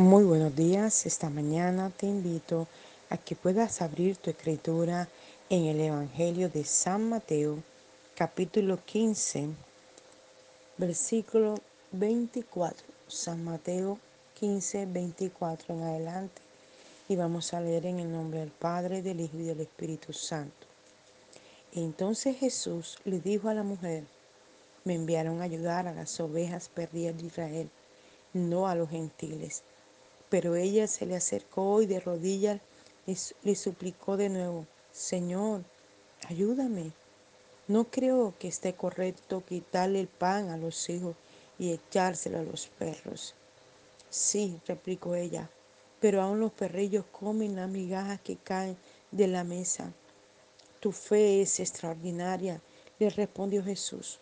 Muy 0.00 0.24
buenos 0.24 0.56
días. 0.56 1.04
Esta 1.04 1.28
mañana 1.28 1.90
te 1.90 2.06
invito 2.06 2.66
a 3.10 3.18
que 3.18 3.36
puedas 3.36 3.82
abrir 3.82 4.16
tu 4.16 4.30
escritura 4.30 5.10
en 5.50 5.66
el 5.66 5.78
Evangelio 5.78 6.48
de 6.48 6.64
San 6.64 7.10
Mateo, 7.10 7.58
capítulo 8.14 8.82
15, 8.82 9.48
versículo 10.78 11.56
24. 11.92 12.82
San 13.08 13.44
Mateo 13.44 13.98
15, 14.38 14.86
24 14.86 15.74
en 15.74 15.82
adelante. 15.82 16.40
Y 17.06 17.16
vamos 17.16 17.52
a 17.52 17.60
leer 17.60 17.84
en 17.84 18.00
el 18.00 18.10
nombre 18.10 18.40
del 18.40 18.52
Padre, 18.52 19.02
del 19.02 19.20
Hijo 19.20 19.36
y 19.36 19.42
del 19.42 19.60
Espíritu 19.60 20.14
Santo. 20.14 20.66
Entonces 21.74 22.38
Jesús 22.38 22.96
le 23.04 23.20
dijo 23.20 23.50
a 23.50 23.54
la 23.54 23.64
mujer, 23.64 24.04
me 24.82 24.94
enviaron 24.94 25.42
a 25.42 25.44
ayudar 25.44 25.86
a 25.86 25.92
las 25.92 26.18
ovejas 26.20 26.70
perdidas 26.70 27.18
de 27.18 27.26
Israel, 27.26 27.70
no 28.32 28.66
a 28.66 28.74
los 28.74 28.88
gentiles. 28.88 29.62
Pero 30.30 30.56
ella 30.56 30.86
se 30.86 31.04
le 31.04 31.16
acercó 31.16 31.82
y 31.82 31.86
de 31.86 32.00
rodillas 32.00 32.60
le, 33.42 33.54
suplicó 33.56 34.16
de 34.16 34.28
nuevo, 34.28 34.66
Señor, 34.92 35.64
ayúdame. 36.28 36.92
No 37.66 37.84
creo 37.84 38.34
que 38.38 38.48
esté 38.48 38.74
correcto 38.74 39.44
quitarle 39.44 40.00
el 40.00 40.06
pan 40.06 40.48
a 40.48 40.56
los 40.56 40.88
hijos 40.88 41.16
y 41.58 41.72
echárselo 41.72 42.38
a 42.38 42.42
los 42.42 42.68
perros. 42.68 43.34
Sí, 44.08 44.60
replicó 44.66 45.14
ella, 45.14 45.50
pero 46.00 46.22
aún 46.22 46.40
los 46.40 46.52
perrillos 46.52 47.04
comen 47.10 47.56
las 47.56 47.68
migajas 47.68 48.20
que 48.20 48.36
caen 48.36 48.76
de 49.10 49.26
la 49.28 49.44
mesa. 49.44 49.92
Tu 50.80 50.92
fe 50.92 51.42
es 51.42 51.60
extraordinaria, 51.60 52.60
le 52.98 53.10
respondió 53.10 53.62
Jesús. 53.62 54.20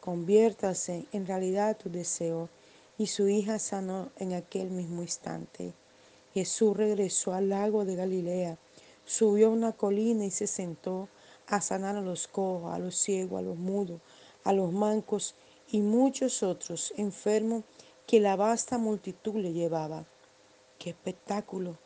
Conviértase 0.00 1.06
en 1.12 1.26
realidad 1.26 1.76
tu 1.76 1.90
deseo 1.90 2.48
y 2.98 3.06
su 3.06 3.28
hija 3.28 3.58
sanó 3.58 4.10
en 4.16 4.34
aquel 4.34 4.70
mismo 4.70 5.02
instante. 5.02 5.72
Jesús 6.34 6.76
regresó 6.76 7.32
al 7.32 7.48
lago 7.48 7.84
de 7.84 7.94
Galilea, 7.94 8.58
subió 9.04 9.46
a 9.46 9.50
una 9.50 9.72
colina 9.72 10.24
y 10.24 10.30
se 10.30 10.46
sentó 10.46 11.08
a 11.46 11.60
sanar 11.60 11.96
a 11.96 12.02
los 12.02 12.28
cojos, 12.28 12.74
a 12.74 12.78
los 12.78 12.96
ciegos, 12.96 13.38
a 13.38 13.42
los 13.42 13.56
mudos, 13.56 14.00
a 14.44 14.52
los 14.52 14.72
mancos 14.72 15.34
y 15.70 15.80
muchos 15.80 16.42
otros 16.42 16.92
enfermos 16.96 17.64
que 18.06 18.20
la 18.20 18.36
vasta 18.36 18.78
multitud 18.78 19.36
le 19.36 19.52
llevaba. 19.52 20.04
¡Qué 20.78 20.90
espectáculo! 20.90 21.78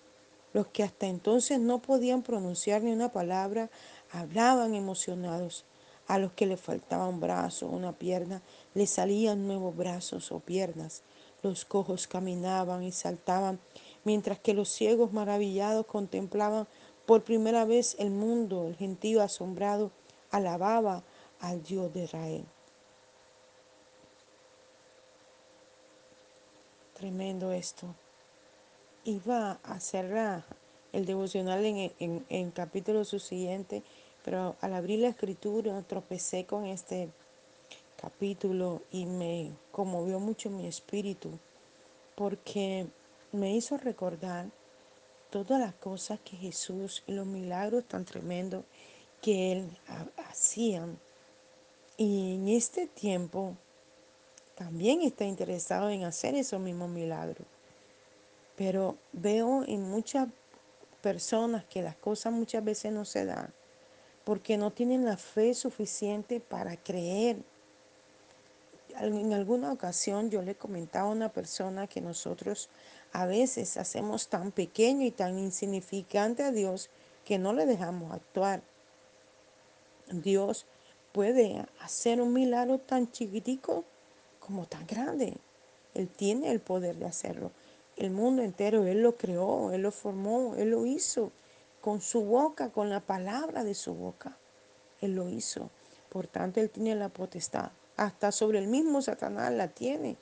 Los 0.52 0.66
que 0.68 0.82
hasta 0.82 1.06
entonces 1.06 1.58
no 1.60 1.80
podían 1.80 2.22
pronunciar 2.22 2.82
ni 2.82 2.92
una 2.92 3.10
palabra 3.10 3.70
hablaban 4.10 4.74
emocionados. 4.74 5.64
A 6.08 6.18
los 6.18 6.32
que 6.32 6.46
le 6.46 6.56
faltaba 6.56 7.08
un 7.08 7.20
brazo 7.20 7.66
o 7.66 7.70
una 7.70 7.92
pierna, 7.92 8.42
le 8.74 8.86
salían 8.86 9.46
nuevos 9.46 9.76
brazos 9.76 10.32
o 10.32 10.40
piernas. 10.40 11.02
Los 11.42 11.64
cojos 11.64 12.06
caminaban 12.06 12.82
y 12.82 12.92
saltaban, 12.92 13.58
mientras 14.04 14.38
que 14.38 14.54
los 14.54 14.68
ciegos 14.68 15.12
maravillados 15.12 15.86
contemplaban 15.86 16.66
por 17.06 17.22
primera 17.22 17.64
vez 17.64 17.96
el 17.98 18.10
mundo. 18.10 18.66
El 18.66 18.76
gentío 18.76 19.22
asombrado 19.22 19.90
alababa 20.30 21.02
al 21.40 21.62
Dios 21.62 21.92
de 21.92 22.04
Israel. 22.04 22.44
Tremendo 26.94 27.52
esto. 27.52 27.86
Iba 29.04 29.58
a 29.64 29.80
cerrar 29.80 30.44
el 30.92 31.06
devocional 31.06 31.64
en, 31.64 31.92
en, 31.98 32.24
en 32.28 32.50
capítulo 32.50 33.04
subsiguiente 33.04 33.82
pero 34.24 34.56
al 34.60 34.74
abrir 34.74 35.00
la 35.00 35.08
escritura 35.08 35.82
tropecé 35.82 36.46
con 36.46 36.66
este 36.66 37.08
capítulo 38.00 38.82
y 38.90 39.06
me 39.06 39.50
conmovió 39.70 40.18
mucho 40.20 40.50
mi 40.50 40.66
espíritu 40.66 41.30
porque 42.14 42.86
me 43.32 43.54
hizo 43.54 43.76
recordar 43.76 44.46
todas 45.30 45.60
las 45.60 45.74
cosas 45.74 46.20
que 46.20 46.36
Jesús 46.36 47.02
y 47.06 47.12
los 47.12 47.26
milagros 47.26 47.84
tan 47.84 48.04
tremendos 48.04 48.64
que 49.20 49.52
Él 49.52 49.78
hacían. 50.28 50.98
Y 51.96 52.34
en 52.34 52.48
este 52.48 52.86
tiempo 52.86 53.56
también 54.56 55.02
está 55.02 55.24
interesado 55.24 55.88
en 55.90 56.04
hacer 56.04 56.34
esos 56.34 56.60
mismos 56.60 56.90
milagros. 56.90 57.46
Pero 58.56 58.96
veo 59.12 59.64
en 59.66 59.88
muchas 59.88 60.28
personas 61.00 61.64
que 61.64 61.82
las 61.82 61.96
cosas 61.96 62.32
muchas 62.32 62.62
veces 62.62 62.92
no 62.92 63.04
se 63.04 63.24
dan 63.24 63.52
porque 64.24 64.56
no 64.56 64.70
tienen 64.70 65.04
la 65.04 65.16
fe 65.16 65.54
suficiente 65.54 66.40
para 66.40 66.76
creer. 66.76 67.36
En 69.00 69.32
alguna 69.32 69.72
ocasión 69.72 70.30
yo 70.30 70.42
le 70.42 70.54
comentaba 70.54 71.08
a 71.08 71.12
una 71.12 71.30
persona 71.30 71.86
que 71.86 72.00
nosotros 72.00 72.68
a 73.12 73.26
veces 73.26 73.76
hacemos 73.76 74.28
tan 74.28 74.52
pequeño 74.52 75.04
y 75.06 75.10
tan 75.10 75.38
insignificante 75.38 76.42
a 76.42 76.52
Dios 76.52 76.90
que 77.24 77.38
no 77.38 77.52
le 77.52 77.66
dejamos 77.66 78.12
actuar. 78.12 78.62
Dios 80.10 80.66
puede 81.12 81.66
hacer 81.80 82.20
un 82.20 82.32
milagro 82.32 82.78
tan 82.78 83.10
chiquitico 83.10 83.84
como 84.40 84.66
tan 84.66 84.86
grande. 84.86 85.34
Él 85.94 86.08
tiene 86.08 86.50
el 86.50 86.60
poder 86.60 86.96
de 86.96 87.06
hacerlo. 87.06 87.50
El 87.96 88.10
mundo 88.10 88.42
entero, 88.42 88.84
Él 88.86 89.02
lo 89.02 89.16
creó, 89.16 89.72
Él 89.72 89.82
lo 89.82 89.90
formó, 89.90 90.54
Él 90.56 90.70
lo 90.70 90.86
hizo 90.86 91.32
con 91.82 92.00
su 92.00 92.24
boca, 92.24 92.70
con 92.70 92.88
la 92.88 93.00
palabra 93.00 93.64
de 93.64 93.74
su 93.74 93.92
boca. 93.92 94.38
Él 95.02 95.16
lo 95.16 95.28
hizo. 95.28 95.68
Por 96.08 96.28
tanto, 96.28 96.60
Él 96.60 96.70
tiene 96.70 96.94
la 96.94 97.08
potestad. 97.08 97.72
Hasta 97.96 98.32
sobre 98.32 98.60
el 98.60 98.68
mismo 98.68 99.02
Satanás 99.02 99.52
la 99.52 99.68
tiene. 99.68 100.16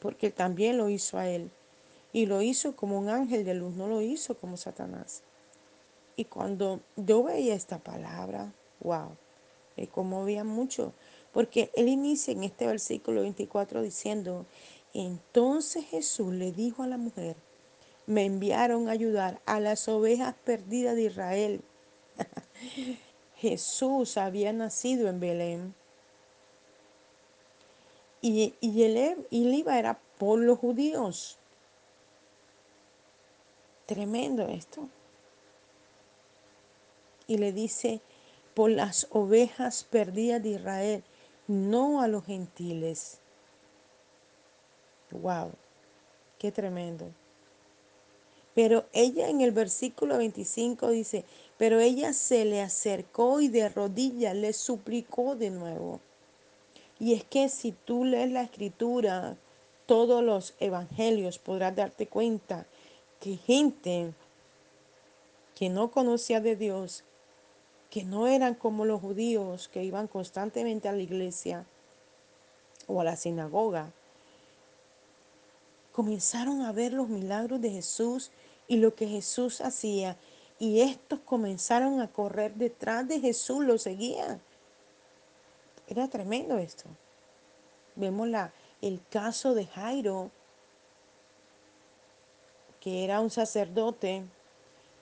Porque 0.00 0.30
también 0.30 0.78
lo 0.78 0.88
hizo 0.88 1.18
a 1.18 1.28
Él. 1.28 1.50
Y 2.12 2.24
lo 2.24 2.40
hizo 2.40 2.74
como 2.74 2.98
un 2.98 3.10
ángel 3.10 3.44
de 3.44 3.54
luz, 3.54 3.76
no 3.76 3.86
lo 3.86 4.00
hizo 4.00 4.38
como 4.38 4.56
Satanás. 4.56 5.22
Y 6.16 6.24
cuando 6.24 6.80
yo 6.96 7.22
veía 7.22 7.54
esta 7.54 7.78
palabra, 7.78 8.52
wow, 8.80 9.10
me 9.76 9.88
conmovía 9.88 10.42
mucho. 10.42 10.94
Porque 11.32 11.70
Él 11.74 11.86
inicia 11.86 12.32
en 12.32 12.44
este 12.44 12.66
versículo 12.66 13.20
24 13.20 13.82
diciendo, 13.82 14.46
entonces 14.94 15.84
Jesús 15.84 16.32
le 16.32 16.50
dijo 16.50 16.82
a 16.82 16.86
la 16.86 16.96
mujer, 16.96 17.36
me 18.08 18.24
enviaron 18.24 18.88
a 18.88 18.92
ayudar 18.92 19.38
a 19.44 19.60
las 19.60 19.86
ovejas 19.86 20.34
perdidas 20.42 20.96
de 20.96 21.02
Israel. 21.02 21.60
Jesús 23.36 24.16
había 24.16 24.50
nacido 24.54 25.08
en 25.08 25.20
Belén. 25.20 25.74
Y, 28.22 28.54
y, 28.62 28.82
IVA 29.30 29.78
era 29.78 30.00
por 30.16 30.40
los 30.40 30.58
judíos. 30.58 31.38
Tremendo 33.84 34.48
esto. 34.48 34.88
Y 37.26 37.36
le 37.36 37.52
dice, 37.52 38.00
por 38.54 38.70
las 38.70 39.06
ovejas 39.10 39.84
perdidas 39.84 40.42
de 40.42 40.48
Israel, 40.48 41.04
no 41.46 42.00
a 42.00 42.08
los 42.08 42.24
gentiles. 42.24 43.18
Wow, 45.10 45.52
qué 46.38 46.50
tremendo. 46.50 47.12
Pero 48.58 48.86
ella 48.92 49.28
en 49.28 49.40
el 49.40 49.52
versículo 49.52 50.18
25 50.18 50.90
dice, 50.90 51.24
pero 51.58 51.78
ella 51.78 52.12
se 52.12 52.44
le 52.44 52.60
acercó 52.60 53.40
y 53.40 53.46
de 53.46 53.68
rodillas 53.68 54.34
le 54.34 54.52
suplicó 54.52 55.36
de 55.36 55.50
nuevo. 55.50 56.00
Y 56.98 57.14
es 57.14 57.22
que 57.22 57.50
si 57.50 57.70
tú 57.70 58.04
lees 58.04 58.32
la 58.32 58.42
escritura, 58.42 59.36
todos 59.86 60.24
los 60.24 60.56
evangelios, 60.58 61.38
podrás 61.38 61.76
darte 61.76 62.08
cuenta 62.08 62.66
que 63.20 63.36
gente 63.36 64.12
que 65.54 65.68
no 65.68 65.92
conocía 65.92 66.40
de 66.40 66.56
Dios, 66.56 67.04
que 67.90 68.02
no 68.02 68.26
eran 68.26 68.56
como 68.56 68.84
los 68.84 69.00
judíos 69.00 69.68
que 69.68 69.84
iban 69.84 70.08
constantemente 70.08 70.88
a 70.88 70.92
la 70.92 71.02
iglesia 71.02 71.64
o 72.88 73.00
a 73.00 73.04
la 73.04 73.14
sinagoga, 73.14 73.92
comenzaron 75.92 76.62
a 76.62 76.72
ver 76.72 76.92
los 76.92 77.08
milagros 77.08 77.60
de 77.60 77.70
Jesús 77.70 78.32
y 78.68 78.76
lo 78.76 78.94
que 78.94 79.08
Jesús 79.08 79.60
hacía. 79.60 80.16
Y 80.58 80.80
estos 80.80 81.20
comenzaron 81.20 82.00
a 82.00 82.08
correr 82.08 82.54
detrás 82.54 83.08
de 83.08 83.20
Jesús, 83.20 83.64
lo 83.64 83.78
seguían. 83.78 84.40
Era 85.88 86.08
tremendo 86.08 86.58
esto. 86.58 86.84
Vemos 87.96 88.28
la, 88.28 88.52
el 88.82 89.00
caso 89.10 89.54
de 89.54 89.66
Jairo, 89.66 90.30
que 92.80 93.04
era 93.04 93.20
un 93.20 93.30
sacerdote, 93.30 94.22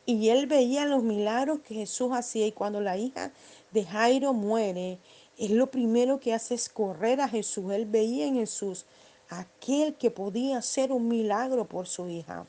y 0.06 0.28
él 0.28 0.46
veía 0.46 0.86
los 0.86 1.02
milagros 1.02 1.60
que 1.60 1.74
Jesús 1.74 2.12
hacía. 2.12 2.46
Y 2.46 2.52
cuando 2.52 2.80
la 2.80 2.96
hija 2.96 3.32
de 3.72 3.84
Jairo 3.84 4.32
muere, 4.32 4.98
él 5.36 5.56
lo 5.56 5.70
primero 5.70 6.20
que 6.20 6.32
hace 6.32 6.54
es 6.54 6.68
correr 6.68 7.20
a 7.20 7.28
Jesús. 7.28 7.72
Él 7.72 7.86
veía 7.86 8.26
en 8.26 8.36
Jesús 8.36 8.86
aquel 9.28 9.94
que 9.94 10.10
podía 10.10 10.58
hacer 10.58 10.92
un 10.92 11.08
milagro 11.08 11.64
por 11.64 11.88
su 11.88 12.08
hija. 12.08 12.46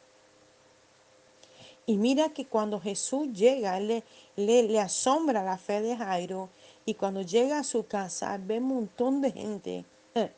Y 1.87 1.97
mira 1.97 2.29
que 2.29 2.45
cuando 2.45 2.81
Jesús 2.81 3.31
llega, 3.31 3.79
le, 3.79 4.03
le, 4.35 4.79
asombra 4.79 5.41
la 5.41 5.57
fe 5.57 5.81
de 5.81 5.95
Jairo. 5.95 6.49
Y 6.85 6.95
cuando 6.95 7.21
llega 7.21 7.59
a 7.59 7.63
su 7.63 7.87
casa, 7.87 8.37
ve 8.37 8.57
un 8.59 8.67
montón 8.67 9.21
de 9.21 9.31
gente 9.31 9.85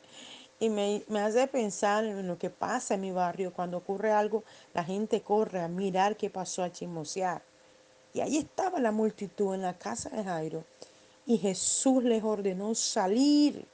Y 0.60 0.68
me, 0.68 1.02
me 1.08 1.20
hace 1.20 1.46
pensar 1.48 2.04
en 2.04 2.28
lo 2.28 2.38
que 2.38 2.50
pasa 2.50 2.94
en 2.94 3.00
mi 3.00 3.10
barrio. 3.10 3.52
Cuando 3.52 3.78
ocurre 3.78 4.12
algo, 4.12 4.44
la 4.74 4.84
gente 4.84 5.22
corre 5.22 5.60
a 5.60 5.68
mirar 5.68 6.16
qué 6.16 6.30
pasó, 6.30 6.62
a 6.62 6.70
chismosear. 6.70 7.42
Y 8.12 8.20
ahí 8.20 8.36
estaba 8.36 8.78
la 8.78 8.92
multitud 8.92 9.54
en 9.54 9.62
la 9.62 9.76
casa 9.76 10.10
de 10.10 10.22
Jairo. 10.22 10.64
Y 11.26 11.38
Jesús 11.38 12.04
les 12.04 12.22
ordenó 12.22 12.74
salir. 12.74 13.66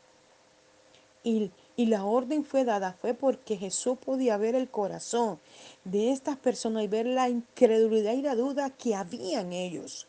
Y, 1.25 1.51
y 1.77 1.87
la 1.87 2.05
orden 2.05 2.45
fue 2.45 2.65
dada, 2.65 2.97
fue 3.01 3.13
porque 3.13 3.57
Jesús 3.57 3.99
podía 3.99 4.37
ver 4.39 4.55
el 4.55 4.69
corazón 4.69 5.39
de 5.85 6.11
estas 6.11 6.37
personas 6.37 6.83
y 6.83 6.89
ver 6.89 7.07
la 7.07 7.29
incredulidad 7.29 8.15
y 8.15 8.23
la 8.23 8.35
duda 8.35 8.71
que 8.71 8.95
había 8.95 9.43
en 9.43 9.53
ellos. 9.53 10.07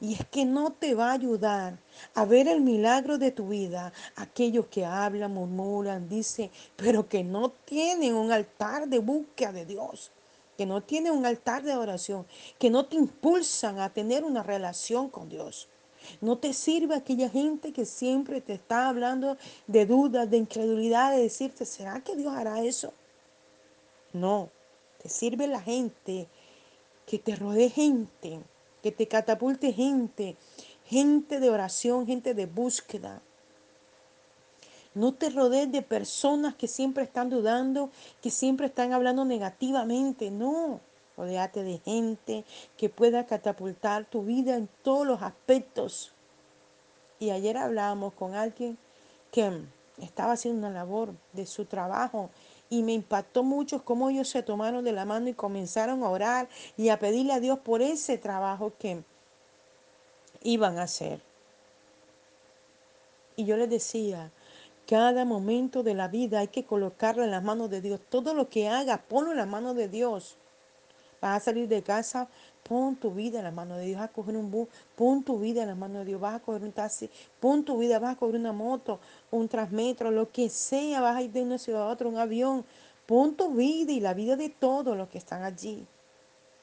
Y 0.00 0.14
es 0.14 0.26
que 0.26 0.44
no 0.44 0.72
te 0.72 0.94
va 0.94 1.10
a 1.10 1.14
ayudar 1.14 1.78
a 2.14 2.24
ver 2.24 2.48
el 2.48 2.60
milagro 2.60 3.18
de 3.18 3.30
tu 3.30 3.48
vida 3.48 3.92
aquellos 4.14 4.66
que 4.66 4.84
hablan, 4.84 5.32
murmuran, 5.32 6.08
dicen, 6.08 6.50
pero 6.76 7.08
que 7.08 7.24
no 7.24 7.50
tienen 7.50 8.14
un 8.14 8.30
altar 8.30 8.88
de 8.88 8.98
búsqueda 8.98 9.52
de 9.52 9.64
Dios, 9.64 10.12
que 10.56 10.66
no 10.66 10.82
tienen 10.82 11.12
un 11.12 11.24
altar 11.24 11.62
de 11.62 11.74
oración, 11.74 12.26
que 12.58 12.70
no 12.70 12.84
te 12.84 12.96
impulsan 12.96 13.80
a 13.80 13.92
tener 13.92 14.22
una 14.22 14.42
relación 14.42 15.08
con 15.08 15.30
Dios. 15.30 15.68
No 16.20 16.38
te 16.38 16.52
sirve 16.52 16.94
aquella 16.94 17.28
gente 17.28 17.72
que 17.72 17.84
siempre 17.84 18.40
te 18.40 18.54
está 18.54 18.88
hablando 18.88 19.36
de 19.66 19.86
dudas, 19.86 20.30
de 20.30 20.38
incredulidad, 20.38 21.12
de 21.12 21.22
decirte, 21.22 21.64
¿será 21.64 22.00
que 22.00 22.16
Dios 22.16 22.34
hará 22.34 22.62
eso? 22.62 22.92
No, 24.12 24.50
te 25.02 25.08
sirve 25.08 25.46
la 25.46 25.60
gente 25.60 26.28
que 27.06 27.18
te 27.18 27.36
rodee 27.36 27.70
gente, 27.70 28.40
que 28.82 28.92
te 28.92 29.06
catapulte 29.06 29.72
gente, 29.72 30.36
gente 30.86 31.40
de 31.40 31.50
oración, 31.50 32.06
gente 32.06 32.34
de 32.34 32.46
búsqueda. 32.46 33.22
No 34.94 35.12
te 35.12 35.28
rodees 35.28 35.70
de 35.70 35.82
personas 35.82 36.54
que 36.54 36.66
siempre 36.66 37.04
están 37.04 37.28
dudando, 37.28 37.90
que 38.22 38.30
siempre 38.30 38.66
están 38.66 38.94
hablando 38.94 39.24
negativamente. 39.24 40.30
No, 40.30 40.80
de 41.16 41.80
gente 41.84 42.44
que 42.76 42.88
pueda 42.88 43.26
catapultar 43.26 44.04
tu 44.04 44.22
vida 44.22 44.56
en 44.56 44.68
todos 44.82 45.06
los 45.06 45.22
aspectos. 45.22 46.12
Y 47.18 47.30
ayer 47.30 47.56
hablábamos 47.56 48.12
con 48.12 48.34
alguien 48.34 48.76
que 49.32 49.62
estaba 50.02 50.32
haciendo 50.32 50.66
una 50.66 50.76
labor 50.76 51.14
de 51.32 51.46
su 51.46 51.64
trabajo 51.64 52.30
y 52.68 52.82
me 52.82 52.92
impactó 52.92 53.42
mucho 53.42 53.84
cómo 53.84 54.10
ellos 54.10 54.28
se 54.28 54.42
tomaron 54.42 54.84
de 54.84 54.92
la 54.92 55.04
mano 55.04 55.28
y 55.28 55.34
comenzaron 55.34 56.02
a 56.02 56.10
orar 56.10 56.48
y 56.76 56.90
a 56.90 56.98
pedirle 56.98 57.32
a 57.32 57.40
Dios 57.40 57.58
por 57.60 57.80
ese 57.80 58.18
trabajo 58.18 58.72
que 58.78 59.02
iban 60.42 60.78
a 60.78 60.82
hacer. 60.82 61.20
Y 63.36 63.44
yo 63.44 63.56
les 63.56 63.70
decía, 63.70 64.32
cada 64.86 65.24
momento 65.24 65.82
de 65.82 65.94
la 65.94 66.08
vida 66.08 66.40
hay 66.40 66.48
que 66.48 66.64
colocarlo 66.64 67.24
en 67.24 67.30
las 67.30 67.42
manos 67.42 67.70
de 67.70 67.80
Dios. 67.80 68.00
Todo 68.08 68.34
lo 68.34 68.48
que 68.48 68.68
hagas, 68.68 69.00
ponlo 69.08 69.30
en 69.30 69.38
las 69.38 69.48
manos 69.48 69.76
de 69.76 69.88
Dios. 69.88 70.36
Vas 71.20 71.42
a 71.42 71.44
salir 71.46 71.68
de 71.68 71.82
casa, 71.82 72.28
pon 72.62 72.96
tu 72.96 73.12
vida 73.12 73.38
en 73.38 73.44
las 73.44 73.54
manos 73.54 73.78
de 73.78 73.86
Dios. 73.86 74.00
Vas 74.00 74.10
a 74.10 74.12
coger 74.12 74.36
un 74.36 74.50
bus, 74.50 74.68
pon 74.94 75.22
tu 75.22 75.38
vida 75.38 75.62
en 75.62 75.68
las 75.68 75.76
manos 75.76 75.98
de 75.98 76.06
Dios. 76.06 76.20
Vas 76.20 76.34
a 76.34 76.40
coger 76.40 76.62
un 76.62 76.72
taxi, 76.72 77.10
pon 77.40 77.64
tu 77.64 77.78
vida. 77.78 77.98
Vas 77.98 78.14
a 78.14 78.18
coger 78.18 78.36
una 78.36 78.52
moto, 78.52 79.00
un 79.30 79.48
transmetro, 79.48 80.10
lo 80.10 80.30
que 80.30 80.48
sea. 80.48 81.00
Vas 81.00 81.16
a 81.16 81.22
ir 81.22 81.32
de 81.32 81.42
una 81.42 81.58
ciudad 81.58 81.82
a 81.82 81.86
otra, 81.86 82.08
un 82.08 82.18
avión. 82.18 82.64
Pon 83.06 83.34
tu 83.34 83.54
vida 83.54 83.92
y 83.92 84.00
la 84.00 84.14
vida 84.14 84.36
de 84.36 84.48
todos 84.48 84.96
los 84.96 85.08
que 85.08 85.18
están 85.18 85.42
allí. 85.42 85.86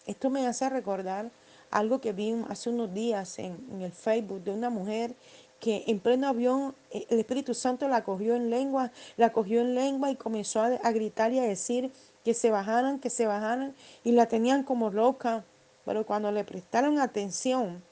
Esto 0.06 0.30
me 0.30 0.46
hace 0.46 0.70
recordar 0.70 1.32
algo 1.72 2.02
que 2.02 2.12
vi 2.12 2.36
hace 2.50 2.70
unos 2.70 2.94
días 2.94 3.40
en, 3.40 3.82
el 3.82 3.92
Facebook 3.92 4.44
de 4.44 4.52
una 4.52 4.70
mujer 4.70 5.16
que 5.60 5.86
en 5.88 6.00
pleno 6.00 6.28
avión 6.28 6.76
eh, 6.92 7.06
el 7.10 7.20
Espíritu 7.20 7.54
Santo 7.54 7.88
la 7.88 8.04
cogió 8.04 8.36
en 8.36 8.50
lengua, 8.50 8.92
la 9.16 9.32
cogió 9.32 9.62
en 9.62 9.74
lengua 9.74 10.12
y 10.12 10.18
comenzó 10.18 10.62
a 10.62 10.92
gritar 10.92 11.32
y 11.32 11.40
a 11.40 11.44
decir 11.44 11.90
que 12.24 12.34
se 12.34 12.52
bajaran, 12.52 13.00
que 13.00 13.10
se 13.10 13.26
bajaran 13.26 13.76
y 14.04 14.12
la 14.14 14.28
tenían 14.28 14.64
como 14.64 14.90
loca. 14.90 15.44
Pero 15.86 16.06
cuando 16.06 16.32
le 16.32 16.44
prestaron 16.44 17.00
atención, 17.00 17.84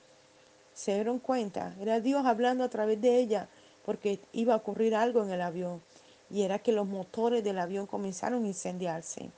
se 0.73 0.95
dieron 0.95 1.19
cuenta, 1.19 1.75
era 1.81 1.99
Dios 1.99 2.25
hablando 2.25 2.63
a 2.63 2.69
través 2.69 3.01
de 3.01 3.17
ella 3.17 3.49
porque 3.85 4.19
iba 4.31 4.53
a 4.53 4.57
ocurrir 4.57 4.95
algo 4.95 5.23
en 5.23 5.31
el 5.31 5.41
avión 5.41 5.81
y 6.29 6.43
era 6.43 6.59
que 6.59 6.71
los 6.71 6.87
motores 6.87 7.43
del 7.43 7.59
avión 7.59 7.87
comenzaron 7.87 8.45
a 8.45 8.47
incendiarse. 8.47 9.29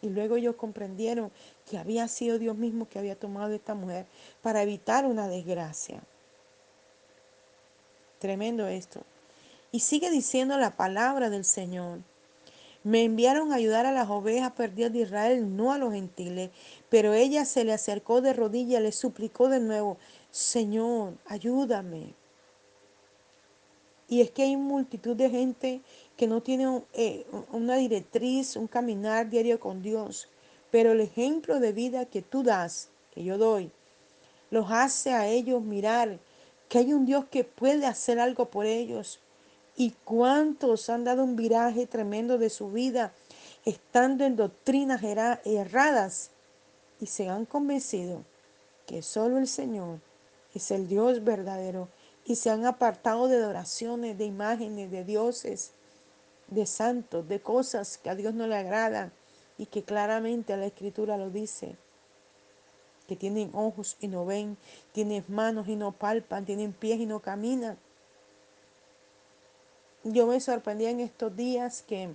Y 0.00 0.08
luego 0.08 0.36
ellos 0.36 0.56
comprendieron 0.56 1.30
que 1.68 1.78
había 1.78 2.08
sido 2.08 2.38
Dios 2.38 2.56
mismo 2.56 2.88
que 2.88 2.98
había 2.98 3.14
tomado 3.14 3.52
a 3.52 3.56
esta 3.56 3.74
mujer 3.74 4.06
para 4.40 4.62
evitar 4.62 5.04
una 5.04 5.28
desgracia. 5.28 6.02
Tremendo 8.18 8.66
esto. 8.66 9.02
Y 9.70 9.80
sigue 9.80 10.10
diciendo 10.10 10.58
la 10.58 10.76
palabra 10.76 11.30
del 11.30 11.44
Señor. 11.44 12.00
Me 12.84 13.04
enviaron 13.04 13.52
a 13.52 13.56
ayudar 13.56 13.86
a 13.86 13.92
las 13.92 14.10
ovejas 14.10 14.52
perdidas 14.52 14.92
de 14.92 15.00
Israel, 15.00 15.56
no 15.56 15.72
a 15.72 15.78
los 15.78 15.92
gentiles. 15.92 16.50
Pero 16.88 17.14
ella 17.14 17.44
se 17.44 17.64
le 17.64 17.72
acercó 17.72 18.20
de 18.20 18.32
rodillas, 18.32 18.82
le 18.82 18.92
suplicó 18.92 19.48
de 19.48 19.60
nuevo, 19.60 19.98
Señor, 20.30 21.14
ayúdame. 21.26 22.14
Y 24.08 24.20
es 24.20 24.30
que 24.30 24.42
hay 24.42 24.56
multitud 24.56 25.16
de 25.16 25.30
gente 25.30 25.80
que 26.16 26.26
no 26.26 26.42
tiene 26.42 26.82
eh, 26.92 27.24
una 27.50 27.76
directriz, 27.76 28.56
un 28.56 28.66
caminar 28.66 29.30
diario 29.30 29.58
con 29.58 29.80
Dios. 29.80 30.28
Pero 30.70 30.92
el 30.92 31.00
ejemplo 31.00 31.60
de 31.60 31.72
vida 31.72 32.04
que 32.06 32.20
tú 32.20 32.42
das, 32.42 32.90
que 33.14 33.24
yo 33.24 33.38
doy, 33.38 33.70
los 34.50 34.70
hace 34.70 35.12
a 35.12 35.28
ellos 35.28 35.62
mirar 35.62 36.18
que 36.68 36.78
hay 36.78 36.92
un 36.92 37.06
Dios 37.06 37.24
que 37.30 37.44
puede 37.44 37.86
hacer 37.86 38.18
algo 38.18 38.46
por 38.46 38.66
ellos. 38.66 39.18
Y 39.82 39.96
cuántos 40.04 40.88
han 40.90 41.02
dado 41.02 41.24
un 41.24 41.34
viraje 41.34 41.88
tremendo 41.88 42.38
de 42.38 42.50
su 42.50 42.70
vida 42.70 43.12
estando 43.64 44.22
en 44.22 44.36
doctrinas 44.36 45.02
erradas 45.02 46.30
y 47.00 47.06
se 47.06 47.28
han 47.28 47.46
convencido 47.46 48.22
que 48.86 49.02
solo 49.02 49.38
el 49.38 49.48
Señor 49.48 49.98
es 50.54 50.70
el 50.70 50.86
Dios 50.86 51.24
verdadero 51.24 51.88
y 52.24 52.36
se 52.36 52.50
han 52.50 52.64
apartado 52.64 53.26
de 53.26 53.38
adoraciones, 53.38 54.16
de 54.16 54.24
imágenes, 54.24 54.92
de 54.92 55.02
dioses, 55.02 55.72
de 56.46 56.64
santos, 56.64 57.28
de 57.28 57.40
cosas 57.40 57.98
que 57.98 58.08
a 58.08 58.14
Dios 58.14 58.34
no 58.34 58.46
le 58.46 58.54
agradan 58.54 59.10
y 59.58 59.66
que 59.66 59.82
claramente 59.82 60.56
la 60.56 60.66
Escritura 60.66 61.16
lo 61.16 61.28
dice 61.28 61.74
que 63.08 63.16
tienen 63.16 63.50
ojos 63.52 63.96
y 64.00 64.06
no 64.06 64.24
ven, 64.24 64.56
tienen 64.92 65.24
manos 65.26 65.66
y 65.66 65.74
no 65.74 65.90
palpan, 65.90 66.44
tienen 66.44 66.72
pies 66.72 67.00
y 67.00 67.06
no 67.06 67.18
caminan. 67.18 67.76
Yo 70.04 70.26
me 70.26 70.40
sorprendí 70.40 70.86
en 70.86 70.98
estos 70.98 71.36
días 71.36 71.82
que 71.86 72.14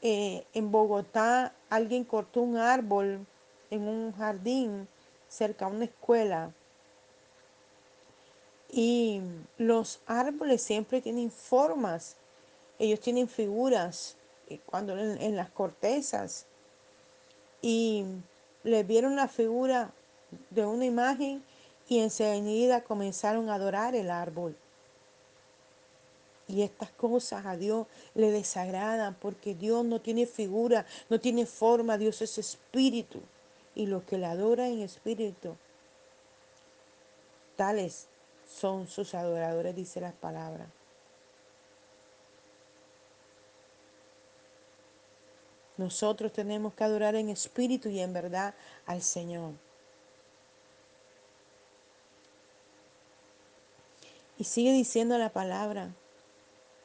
eh, 0.00 0.46
en 0.54 0.70
Bogotá 0.70 1.52
alguien 1.68 2.04
cortó 2.04 2.40
un 2.40 2.56
árbol 2.56 3.26
en 3.70 3.86
un 3.86 4.14
jardín 4.14 4.88
cerca 5.28 5.66
a 5.66 5.68
una 5.68 5.84
escuela. 5.84 6.52
Y 8.70 9.20
los 9.58 10.00
árboles 10.06 10.62
siempre 10.62 11.02
tienen 11.02 11.30
formas, 11.30 12.16
ellos 12.78 13.00
tienen 13.00 13.28
figuras 13.28 14.16
eh, 14.48 14.58
cuando 14.64 14.96
en, 14.98 15.20
en 15.20 15.36
las 15.36 15.50
cortezas. 15.50 16.46
Y 17.60 18.06
le 18.64 18.84
vieron 18.84 19.16
la 19.16 19.28
figura 19.28 19.92
de 20.50 20.64
una 20.64 20.86
imagen 20.86 21.42
y 21.88 22.00
enseguida 22.00 22.82
comenzaron 22.84 23.50
a 23.50 23.54
adorar 23.54 23.94
el 23.94 24.10
árbol. 24.10 24.56
Y 26.48 26.62
estas 26.62 26.90
cosas 26.90 27.44
a 27.44 27.56
Dios 27.56 27.86
le 28.14 28.30
desagradan 28.30 29.14
porque 29.14 29.54
Dios 29.54 29.84
no 29.84 30.00
tiene 30.00 30.26
figura, 30.26 30.86
no 31.08 31.20
tiene 31.20 31.44
forma, 31.44 31.98
Dios 31.98 32.22
es 32.22 32.38
espíritu. 32.38 33.20
Y 33.74 33.86
los 33.86 34.04
que 34.04 34.16
le 34.16 34.26
adoran 34.26 34.68
en 34.68 34.80
espíritu, 34.82 35.56
tales 37.56 38.06
son 38.48 38.86
sus 38.86 39.14
adoradores, 39.14 39.74
dice 39.74 40.00
la 40.00 40.12
palabra. 40.12 40.66
Nosotros 45.76 46.32
tenemos 46.32 46.72
que 46.74 46.84
adorar 46.84 47.16
en 47.16 47.28
espíritu 47.28 47.88
y 47.88 48.00
en 48.00 48.12
verdad 48.12 48.54
al 48.86 49.02
Señor. 49.02 49.52
Y 54.38 54.44
sigue 54.44 54.72
diciendo 54.72 55.18
la 55.18 55.30
palabra, 55.30 55.90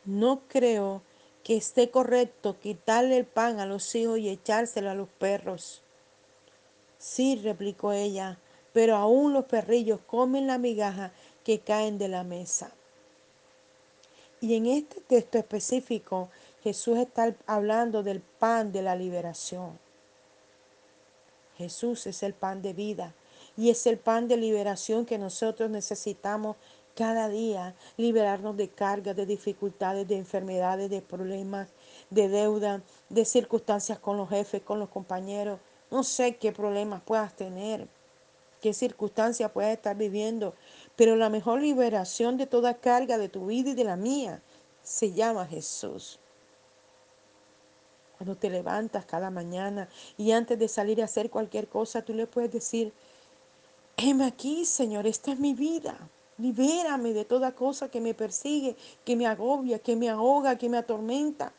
no 0.06 0.42
creo 0.48 1.02
que 1.44 1.58
esté 1.58 1.90
correcto 1.90 2.60
quitarle 2.60 3.18
el 3.18 3.26
pan 3.26 3.60
a 3.60 3.66
los 3.66 3.94
hijos 3.96 4.20
y 4.20 4.30
echárselo 4.30 4.90
a 4.90 4.96
los 4.96 5.10
perros. 5.10 5.82
Sí, 6.98 7.40
replicó 7.44 7.92
ella, 7.92 8.38
pero 8.74 8.96
aún 8.96 9.34
los 9.34 9.46
perrillos 9.46 10.00
comen 10.06 10.48
la 10.48 10.58
migaja 10.58 11.12
que 11.44 11.60
caen 11.60 11.98
de 11.98 12.08
la 12.08 12.24
mesa. 12.24 12.72
Y 14.40 14.56
en 14.56 14.66
este 14.66 15.02
texto 15.02 15.38
específico 15.38 16.30
Jesús 16.64 16.98
está 16.98 17.36
hablando 17.48 18.04
del 18.04 18.22
pan 18.22 18.72
de 18.72 18.82
la 18.82 18.96
liberación. 18.96 19.80
Jesús 21.58 22.08
es 22.08 22.24
el 22.24 22.34
pan 22.34 22.62
de 22.62 22.74
vida 22.74 23.14
y 23.58 23.70
es 23.70 23.86
el 23.86 23.98
pan 23.98 24.28
de 24.28 24.38
liberación 24.38 25.06
que 25.06 25.18
nosotros 25.18 25.70
necesitamos 25.70 26.56
cada 26.96 27.30
día 27.30 27.76
liberarnos 27.98 28.58
de 28.58 28.70
cargas, 28.70 29.16
de 29.16 29.26
dificultades, 29.26 30.08
de 30.08 30.18
enfermedades, 30.18 30.90
de 30.90 31.02
problemas, 31.02 31.70
de 32.10 32.30
deuda, 32.30 32.82
de 33.10 33.26
circunstancias 33.26 34.00
con 34.00 34.18
los 34.18 34.30
jefes, 34.30 34.62
con 34.62 34.80
los 34.80 34.90
compañeros. 34.90 35.60
No 35.90 36.04
sé 36.04 36.38
qué 36.38 36.52
problemas 36.52 37.02
puedas 37.02 37.34
tener, 37.36 37.88
qué 38.62 38.74
circunstancias 38.74 39.52
puedas 39.52 39.72
estar 39.72 39.98
viviendo, 39.98 40.54
pero 40.96 41.16
la 41.16 41.30
mejor 41.30 41.62
liberación 41.62 42.38
de 42.38 42.48
toda 42.48 42.76
carga 42.76 43.18
de 43.18 43.30
tu 43.30 43.48
vida 43.48 43.72
y 43.72 43.74
de 43.74 43.84
la 43.84 43.96
mía 43.96 44.42
se 44.84 45.12
llama 45.12 45.46
Jesús. 45.46 46.20
Cuando 48.18 48.36
te 48.36 48.50
levantas 48.50 49.06
cada 49.06 49.32
mañana 49.32 49.90
y 50.18 50.32
antes 50.32 50.60
de 50.60 50.68
salir 50.68 51.02
a 51.02 51.06
hacer 51.06 51.32
cualquier 51.32 51.68
cosa, 51.68 52.04
tú 52.04 52.14
le 52.14 52.28
puedes 52.28 52.52
decir, 52.52 52.94
heme 53.98 54.26
aquí, 54.26 54.64
Señor, 54.66 55.08
esta 55.08 55.32
es 55.32 55.40
mi 55.40 55.56
vida. 55.56 55.98
Libérame 56.42 57.14
de 57.14 57.24
toda 57.24 57.54
cosa 57.54 57.92
que 57.92 58.02
me 58.02 58.16
persigue, 58.16 58.76
que 59.06 59.16
me 59.16 59.28
agobia, 59.28 59.78
que 59.78 59.96
me 59.96 60.10
ahoga, 60.10 60.58
que 60.58 60.70
me 60.70 60.78
atormenta. 60.80 61.54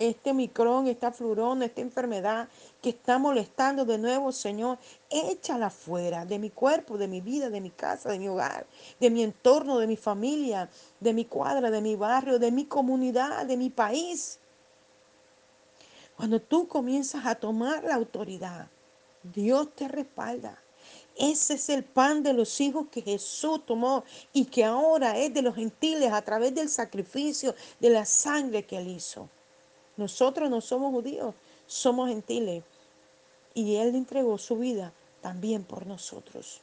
Este 0.00 0.32
micrón, 0.32 0.88
esta 0.88 1.12
flurona, 1.12 1.66
esta 1.66 1.82
enfermedad 1.82 2.48
que 2.82 2.90
está 2.90 3.18
molestando 3.18 3.84
de 3.84 3.98
nuevo, 3.98 4.32
Señor, 4.32 4.78
échala 5.08 5.70
fuera 5.70 6.24
de 6.24 6.40
mi 6.40 6.50
cuerpo, 6.50 6.98
de 6.98 7.06
mi 7.06 7.20
vida, 7.20 7.48
de 7.48 7.60
mi 7.60 7.70
casa, 7.70 8.10
de 8.10 8.18
mi 8.18 8.28
hogar, 8.28 8.66
de 8.98 9.10
mi 9.10 9.22
entorno, 9.22 9.78
de 9.78 9.86
mi 9.86 9.96
familia, 9.96 10.68
de 10.98 11.12
mi 11.12 11.24
cuadra, 11.24 11.70
de 11.70 11.80
mi 11.80 11.94
barrio, 11.94 12.40
de 12.40 12.50
mi 12.50 12.64
comunidad, 12.64 13.46
de 13.46 13.56
mi 13.56 13.70
país. 13.70 14.40
Cuando 16.16 16.40
tú 16.40 16.66
comienzas 16.66 17.24
a 17.24 17.36
tomar 17.36 17.84
la 17.84 17.94
autoridad, 17.94 18.68
Dios 19.22 19.72
te 19.76 19.86
respalda. 19.86 20.58
Ese 21.18 21.54
es 21.54 21.68
el 21.68 21.82
pan 21.82 22.22
de 22.22 22.32
los 22.32 22.60
hijos 22.60 22.86
que 22.92 23.02
Jesús 23.02 23.66
tomó 23.66 24.04
y 24.32 24.44
que 24.44 24.64
ahora 24.64 25.18
es 25.18 25.34
de 25.34 25.42
los 25.42 25.56
gentiles 25.56 26.12
a 26.12 26.22
través 26.22 26.54
del 26.54 26.68
sacrificio 26.68 27.56
de 27.80 27.90
la 27.90 28.04
sangre 28.04 28.64
que 28.64 28.78
él 28.78 28.86
hizo. 28.86 29.28
Nosotros 29.96 30.48
no 30.48 30.60
somos 30.60 30.92
judíos, 30.92 31.34
somos 31.66 32.08
gentiles. 32.08 32.62
Y 33.52 33.74
él 33.74 33.96
entregó 33.96 34.38
su 34.38 34.58
vida 34.58 34.92
también 35.20 35.64
por 35.64 35.86
nosotros. 35.86 36.60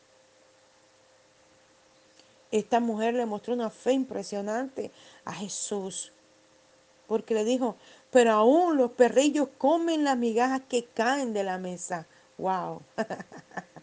Esta 2.50 2.80
mujer 2.80 3.16
le 3.16 3.26
mostró 3.26 3.54
una 3.54 3.70
fe 3.70 3.92
impresionante 3.92 4.90
a 5.26 5.34
Jesús, 5.34 6.14
porque 7.08 7.34
le 7.34 7.44
dijo, 7.44 7.76
pero 8.10 8.32
aún 8.32 8.78
los 8.78 8.92
perrillos 8.92 9.50
comen 9.58 10.06
las 10.06 10.18
migajas 10.18 10.62
que 10.70 10.86
caen 10.86 11.34
de 11.34 11.44
la 11.44 11.58
mesa. 11.58 12.08
¡Wow! 12.38 12.82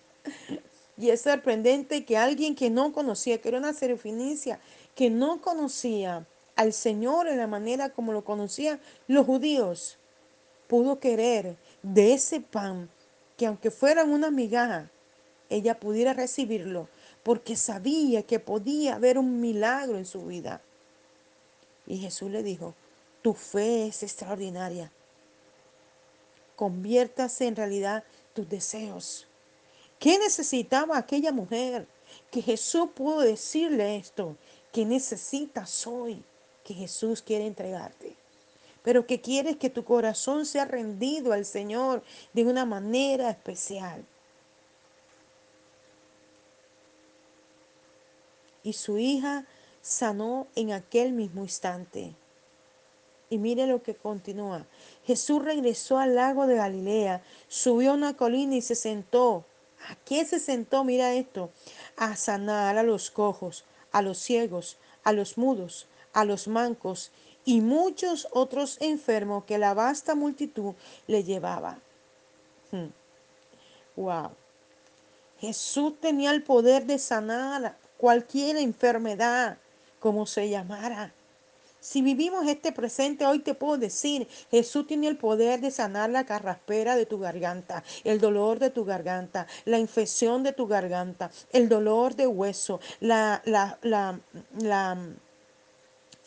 y 1.03 1.11
es 1.11 1.23
sorprendente 1.23 2.05
que 2.05 2.17
alguien 2.17 2.55
que 2.55 2.71
no 2.71 2.93
conocía, 2.93 3.41
que 3.41 3.49
era 3.49 3.59
una 3.59 3.73
serofinicia, 3.73 4.61
que 4.95 5.11
no 5.11 5.41
conocía 5.41 6.25
al 6.55 6.73
Señor 6.73 7.27
en 7.27 7.39
la 7.39 7.49
manera 7.49 7.91
como 7.91 8.13
lo 8.13 8.23
conocían 8.23 8.81
los 9.09 9.27
judíos, 9.27 9.99
pudo 10.69 11.01
querer 11.01 11.57
de 11.83 12.13
ese 12.13 12.41
pan, 12.41 12.89
que 13.37 13.47
aunque 13.47 13.73
fueran 13.73 14.11
una 14.13 14.31
migaja, 14.31 14.93
ella 15.51 15.81
pudiera 15.81 16.13
recibirlo, 16.13 16.89
porque 17.25 17.57
sabía 17.57 18.23
que 18.23 18.39
podía 18.39 18.95
haber 18.95 19.19
un 19.19 19.41
milagro 19.41 19.99
en 19.99 20.07
su 20.07 20.27
vida. 20.27 20.63
Y 21.85 21.99
Jesús 21.99 22.31
le 22.31 22.45
dijo, 22.45 22.75
tu 23.23 23.35
fe 23.35 23.89
es 23.89 24.05
extraordinaria. 24.05 24.93
Conviértase 26.55 27.49
en 27.49 27.57
realidad 27.57 28.05
tus 28.35 28.49
deseos. 28.49 29.27
¿Qué 30.03 30.19
necesitaba 30.19 30.99
aquella 30.99 31.31
mujer? 31.31 31.87
Que 32.33 32.43
Jesús 32.43 32.89
pudo 32.93 33.21
decirle 33.21 33.95
esto. 33.95 34.37
¿Qué 34.73 34.85
necesitas 34.85 35.87
hoy? 35.87 36.25
Que 36.65 36.75
Jesús 36.75 37.23
quiere 37.23 37.47
entregarte. 37.47 38.17
Pero 38.83 39.07
que 39.07 39.21
quieres 39.21 39.59
que 39.59 39.71
tu 39.71 39.85
corazón 39.85 40.45
sea 40.45 40.65
rendido 40.65 41.33
al 41.33 41.45
Señor 41.45 42.03
de 42.33 42.45
una 42.45 42.65
manera 42.65 43.31
especial. 43.31 44.05
Y 48.65 48.73
su 48.73 48.99
hija 48.99 49.47
sanó 49.83 50.49
en 50.57 50.73
aquel 50.73 51.13
mismo 51.13 51.43
instante. 51.43 52.13
Y 53.31 53.39
mire 53.39 53.69
lo 53.69 53.85
que 53.85 53.95
continúa. 53.95 54.67
Jesús 55.07 55.45
regresó 55.45 55.99
al 55.99 56.17
lago 56.17 56.49
de 56.49 56.57
Galilea, 56.57 57.23
subió 57.47 57.93
a 57.93 57.95
una 57.95 58.17
colina 58.17 58.57
y 58.57 58.63
se 58.63 58.75
sentó. 58.75 59.45
¿A 59.89 59.97
qué 60.05 60.25
se 60.25 60.39
sentó? 60.39 60.85
Mira 60.85 61.15
esto. 61.15 61.51
A 61.97 62.17
sanar 62.17 62.79
a 62.79 62.83
los 62.83 63.11
cojos, 63.11 63.65
a 63.91 64.03
los 64.03 64.19
ciegos, 64.19 64.79
a 65.05 65.13
los 65.13 65.39
mudos, 65.39 65.87
a 66.13 66.25
los 66.25 66.49
mancos 66.49 67.11
y 67.45 67.61
muchos 67.61 68.29
otros 68.31 68.79
enfermos 68.81 69.45
que 69.45 69.59
la 69.59 69.75
vasta 69.75 70.15
multitud 70.15 70.75
le 71.07 71.25
llevaba. 71.25 71.79
Wow. 73.97 74.29
Hmm. 74.29 74.33
Jesús 75.41 76.01
tenía 76.01 76.31
el 76.31 76.45
poder 76.45 76.87
de 76.87 76.99
sanar 76.99 77.77
cualquier 77.97 78.57
enfermedad, 78.57 79.59
como 79.99 80.27
se 80.27 80.49
llamara. 80.49 81.13
Si 81.83 82.01
vivimos 82.01 82.47
este 82.47 82.71
presente, 82.71 83.27
hoy 83.27 83.41
te 83.41 83.55
puedo 83.55 83.77
decir, 83.77 84.29
Jesús 84.53 84.87
tiene 84.87 85.09
el 85.09 85.17
poder 85.17 85.61
de 85.61 85.73
sanar 85.73 86.11
la 86.11 86.25
carraspera 86.25 86.95
de 86.95 87.07
tu 87.07 87.19
garganta, 87.19 87.83
el 88.05 88.21
dolor 88.21 88.61
de 88.61 88.71
tu 88.71 88.85
garganta, 88.85 89.49
la 89.65 89.81
infección 89.81 90.45
de 90.45 90.53
tu 90.53 90.69
garganta, 90.69 91.33
el 91.53 91.69
dolor 91.69 92.15
de 92.15 92.29
hueso, 92.29 92.79
la, 93.01 93.43
la, 93.47 93.81
la, 93.83 94.21
la, 94.61 94.97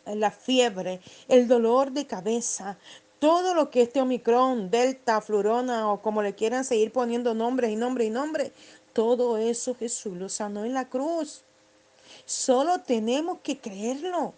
la 0.08 0.32
fiebre, 0.32 1.00
el 1.30 1.48
dolor 1.48 1.92
de 1.92 2.06
cabeza, 2.06 2.78
todo 3.20 3.54
lo 3.54 3.70
que 3.70 3.84
este 3.84 4.02
Omicron, 4.02 4.70
Delta, 4.70 5.22
Flurona 5.22 5.90
o 5.90 6.02
como 6.02 6.22
le 6.22 6.36
quieran 6.36 6.66
seguir 6.66 6.92
poniendo 6.92 7.34
nombres 7.34 7.72
y 7.72 7.78
nombres 7.78 8.10
y 8.10 8.12
nombres, 8.12 8.52
todo 8.92 9.38
eso 9.38 9.74
Jesús 9.74 10.18
lo 10.18 10.28
sanó 10.28 10.66
en 10.66 10.74
la 10.74 10.90
cruz. 10.90 11.46
Solo 12.26 12.82
tenemos 12.82 13.40
que 13.42 13.58
creerlo. 13.58 14.34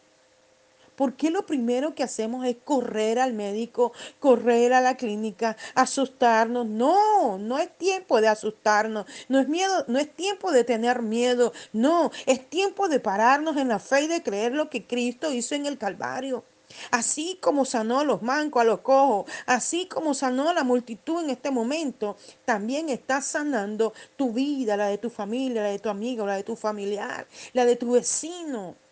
¿Por 0.97 1.13
qué 1.13 1.29
lo 1.29 1.45
primero 1.45 1.93
que 1.93 2.01
hacemos 2.01 2.43
es 2.47 2.57
correr 2.65 3.19
al 3.19 3.33
médico, 3.33 3.93
correr 4.19 4.73
a 4.73 4.81
la 4.81 4.97
clínica, 4.97 5.55
asustarnos? 5.75 6.65
No, 6.65 7.37
no 7.37 7.59
es 7.59 7.69
tiempo 7.77 8.19
de 8.19 8.27
asustarnos, 8.27 9.05
no 9.29 9.37
es 9.37 9.47
miedo, 9.47 9.85
no 9.87 9.99
es 9.99 10.11
tiempo 10.11 10.51
de 10.51 10.63
tener 10.63 11.03
miedo, 11.03 11.53
no, 11.71 12.09
es 12.25 12.49
tiempo 12.49 12.87
de 12.87 12.99
pararnos 12.99 13.57
en 13.57 13.67
la 13.67 13.77
fe 13.77 14.01
y 14.01 14.07
de 14.07 14.23
creer 14.23 14.53
lo 14.53 14.71
que 14.71 14.87
Cristo 14.87 15.31
hizo 15.31 15.53
en 15.53 15.67
el 15.67 15.77
Calvario. 15.77 16.43
Así 16.89 17.37
como 17.43 17.63
sanó 17.63 17.99
a 17.99 18.03
los 18.03 18.23
mancos, 18.23 18.63
a 18.63 18.65
los 18.65 18.79
cojos, 18.79 19.31
así 19.45 19.85
como 19.85 20.15
sanó 20.15 20.49
a 20.49 20.53
la 20.55 20.63
multitud 20.63 21.23
en 21.23 21.29
este 21.29 21.51
momento, 21.51 22.17
también 22.43 22.89
está 22.89 23.21
sanando 23.21 23.93
tu 24.15 24.33
vida, 24.33 24.75
la 24.75 24.87
de 24.87 24.97
tu 24.97 25.11
familia, 25.11 25.61
la 25.61 25.69
de 25.69 25.79
tu 25.79 25.89
amigo, 25.89 26.25
la 26.25 26.37
de 26.37 26.43
tu 26.43 26.55
familiar, 26.55 27.27
la 27.53 27.65
de 27.65 27.75
tu 27.75 27.91
vecino. 27.91 28.87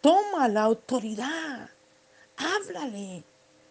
Toma 0.00 0.48
la 0.48 0.62
autoridad. 0.62 1.70
Háblale. 2.36 3.24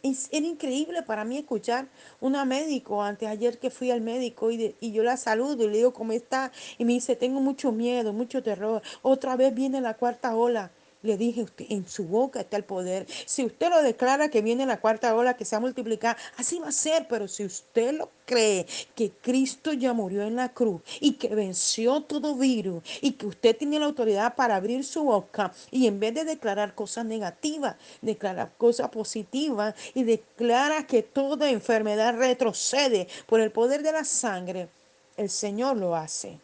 Es, 0.04 0.30
era 0.32 0.46
increíble 0.46 1.02
para 1.02 1.26
mí 1.26 1.38
escuchar 1.38 1.88
una 2.22 2.46
médico 2.46 3.02
antes 3.02 3.28
ayer 3.28 3.58
que 3.58 3.72
fui 3.72 3.90
al 3.92 4.02
médico 4.02 4.52
y, 4.52 4.76
y 4.80 4.92
yo 4.92 5.04
la 5.04 5.18
saludo 5.18 5.64
y 5.64 5.68
le 5.68 5.78
digo 5.78 5.94
cómo 5.94 6.12
está 6.12 6.52
y 6.78 6.86
me 6.86 6.94
dice 6.94 7.16
tengo 7.16 7.42
mucho 7.42 7.72
miedo, 7.72 8.14
mucho 8.14 8.44
terror. 8.44 8.82
Otra 9.02 9.36
vez 9.36 9.54
viene 9.54 9.82
la 9.82 9.96
cuarta 9.96 10.36
ola. 10.36 10.72
Le 11.08 11.16
dije, 11.16 11.42
usted, 11.42 11.66
en 11.70 11.88
su 11.88 12.04
boca 12.04 12.42
está 12.42 12.58
el 12.58 12.66
poder. 12.66 13.08
Si 13.26 13.46
usted 13.46 13.70
lo 13.70 13.82
declara 13.82 14.28
que 14.28 14.42
viene 14.42 14.66
la 14.66 14.82
cuarta 14.82 15.16
ola, 15.16 15.38
que 15.38 15.46
se 15.46 15.56
va 15.56 15.60
a 15.60 15.62
multiplicar, 15.62 16.18
así 16.36 16.60
va 16.60 16.68
a 16.68 16.72
ser. 16.74 17.08
Pero 17.08 17.30
si 17.30 17.46
usted 17.46 17.94
lo 17.94 18.10
cree, 18.26 18.66
que 18.94 19.10
Cristo 19.10 19.72
ya 19.72 19.94
murió 19.94 20.24
en 20.24 20.36
la 20.36 20.50
cruz 20.50 20.82
y 21.00 21.14
que 21.14 21.34
venció 21.34 22.02
todo 22.02 22.36
virus 22.36 22.84
y 23.00 23.14
que 23.14 23.26
usted 23.26 23.56
tiene 23.56 23.80
la 23.80 23.86
autoridad 23.86 24.36
para 24.36 24.58
abrir 24.58 24.84
su 24.84 25.06
boca 25.06 25.54
y 25.72 25.88
en 25.88 26.00
vez 26.02 26.14
de 26.14 26.26
declarar 26.26 26.76
cosas 26.76 27.06
negativas, 27.06 27.78
declarar 28.02 28.52
cosas 28.58 28.90
positivas 28.90 29.76
y 29.94 30.04
declara 30.04 30.86
que 30.86 31.04
toda 31.04 31.50
enfermedad 31.50 32.18
retrocede 32.18 33.08
por 33.28 33.40
el 33.40 33.52
poder 33.52 33.82
de 33.82 33.94
la 33.94 34.04
sangre, 34.04 34.68
el 35.16 35.30
Señor 35.30 35.78
lo 35.78 35.96
hace. 35.96 36.38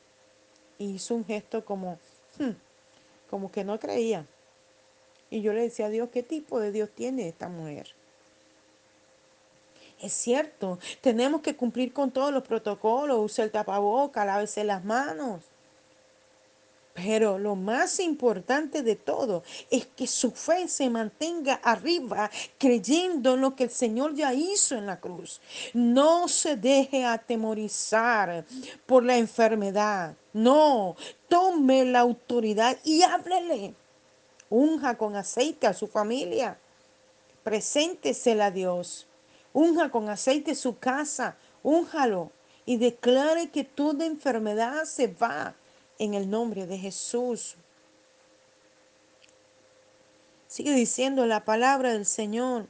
Y 0.78 0.96
hizo 0.96 1.16
un 1.16 1.26
gesto 1.26 1.64
como, 1.66 2.00
hmm, 2.40 2.52
como 3.30 3.52
que 3.52 3.64
no 3.64 3.78
creía. 3.80 4.26
Y 5.34 5.42
yo 5.42 5.52
le 5.52 5.62
decía 5.62 5.88
a 5.88 5.90
Dios, 5.90 6.10
¿qué 6.14 6.22
tipo 6.22 6.60
de 6.60 6.72
Dios 6.72 6.92
tiene 6.94 7.28
esta 7.28 7.50
mujer? 7.50 7.88
Es 10.00 10.14
cierto, 10.14 10.78
tenemos 11.02 11.42
que 11.42 11.56
cumplir 11.56 11.92
con 11.92 12.12
todos 12.12 12.32
los 12.32 12.44
protocolos, 12.44 13.18
usar 13.20 13.46
el 13.46 13.52
tapaboca, 13.52 14.26
lávese 14.26 14.64
las 14.64 14.86
manos. 14.86 15.42
Pero 16.94 17.40
lo 17.40 17.56
más 17.56 18.00
importante 18.00 18.84
de 18.84 18.96
todo 18.96 19.42
es 19.72 19.88
que 19.88 20.06
su 20.06 20.30
fe 20.30 20.68
se 20.68 20.88
mantenga 20.92 21.56
arriba, 21.56 22.30
creyendo 22.60 23.34
en 23.34 23.42
lo 23.42 23.56
que 23.56 23.64
el 23.64 23.72
Señor 23.72 24.14
ya 24.14 24.36
hizo 24.36 24.78
en 24.78 24.86
la 24.86 25.00
cruz. 25.00 25.42
No 25.74 26.28
se 26.28 26.58
deje 26.58 27.06
atemorizar 27.06 28.46
por 28.86 29.04
la 29.04 29.18
enfermedad. 29.18 30.16
No, 30.32 30.96
tome 31.28 31.86
la 31.86 32.02
autoridad 32.02 32.78
y 32.84 33.02
háblele. 33.02 33.74
Unja 34.54 34.96
con 35.00 35.16
aceite 35.16 35.66
a 35.66 35.74
su 35.74 35.88
familia. 35.88 36.60
Preséntesela 37.44 38.46
a 38.46 38.52
Dios. 38.52 39.08
Unja 39.52 39.90
con 39.90 40.10
aceite 40.10 40.54
su 40.54 40.78
casa. 40.78 41.38
Únjalo 41.64 42.32
y 42.64 42.78
declare 42.78 43.50
que 43.50 43.64
toda 43.64 44.06
enfermedad 44.06 44.86
se 44.86 45.08
va 45.08 45.56
en 45.98 46.14
el 46.14 46.30
nombre 46.30 46.68
de 46.68 46.78
Jesús. 46.78 47.56
Sigue 50.48 50.74
diciendo 50.74 51.26
la 51.26 51.44
palabra 51.44 51.94
del 51.94 52.06
Señor. 52.06 52.68